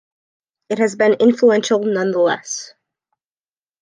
[0.69, 2.73] It has been influential nonetheless.